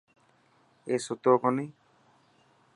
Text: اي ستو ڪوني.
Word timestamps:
اي 0.87 0.95
ستو 1.05 1.31
ڪوني. 1.43 1.67